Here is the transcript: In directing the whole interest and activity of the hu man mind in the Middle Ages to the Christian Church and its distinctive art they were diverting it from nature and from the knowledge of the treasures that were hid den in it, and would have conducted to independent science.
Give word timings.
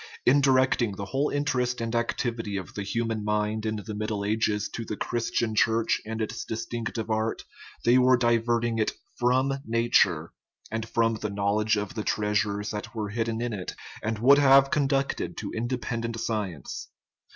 In 0.25 0.41
directing 0.41 0.95
the 0.95 1.05
whole 1.05 1.29
interest 1.29 1.79
and 1.79 1.93
activity 1.93 2.57
of 2.57 2.73
the 2.73 2.83
hu 2.83 3.05
man 3.05 3.23
mind 3.23 3.67
in 3.67 3.75
the 3.75 3.93
Middle 3.93 4.25
Ages 4.25 4.67
to 4.69 4.83
the 4.83 4.97
Christian 4.97 5.53
Church 5.53 6.01
and 6.07 6.19
its 6.23 6.43
distinctive 6.43 7.11
art 7.11 7.43
they 7.85 7.99
were 7.99 8.17
diverting 8.17 8.79
it 8.79 8.93
from 9.19 9.59
nature 9.63 10.33
and 10.71 10.89
from 10.89 11.17
the 11.17 11.29
knowledge 11.29 11.77
of 11.77 11.93
the 11.93 12.03
treasures 12.03 12.71
that 12.71 12.95
were 12.95 13.09
hid 13.09 13.25
den 13.27 13.41
in 13.43 13.53
it, 13.53 13.75
and 14.01 14.17
would 14.17 14.39
have 14.39 14.71
conducted 14.71 15.37
to 15.37 15.51
independent 15.53 16.19
science. 16.19 16.87